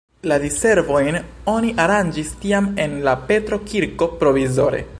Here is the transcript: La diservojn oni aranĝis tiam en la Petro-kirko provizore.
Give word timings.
La 0.29 0.37
diservojn 0.43 1.17
oni 1.53 1.69
aranĝis 1.83 2.31
tiam 2.45 2.71
en 2.87 2.95
la 3.09 3.13
Petro-kirko 3.29 4.09
provizore. 4.25 4.81